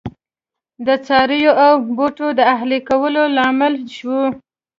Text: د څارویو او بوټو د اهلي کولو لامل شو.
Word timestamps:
د 0.85 0.87
څارویو 1.05 1.53
او 1.65 1.73
بوټو 1.97 2.27
د 2.39 2.41
اهلي 2.53 2.79
کولو 2.89 3.23
لامل 3.35 3.73
شو. 3.97 4.19